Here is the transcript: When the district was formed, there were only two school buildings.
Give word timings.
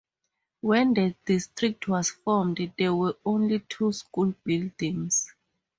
When 0.61 0.95
the 0.95 1.13
district 1.27 1.87
was 1.87 2.09
formed, 2.09 2.73
there 2.75 2.95
were 2.95 3.17
only 3.23 3.59
two 3.59 3.91
school 3.91 4.33
buildings. 4.43 5.31